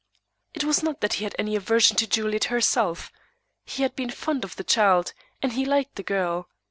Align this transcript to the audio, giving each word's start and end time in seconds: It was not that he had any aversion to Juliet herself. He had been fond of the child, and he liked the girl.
It 0.55 0.63
was 0.63 0.81
not 0.81 1.01
that 1.01 1.13
he 1.21 1.25
had 1.25 1.35
any 1.37 1.55
aversion 1.55 1.95
to 1.97 2.07
Juliet 2.07 2.45
herself. 2.45 3.11
He 3.65 3.83
had 3.83 3.95
been 3.95 4.09
fond 4.09 4.43
of 4.43 4.55
the 4.55 4.63
child, 4.63 5.13
and 5.43 5.53
he 5.53 5.63
liked 5.63 5.93
the 5.95 6.01
girl. 6.01 6.49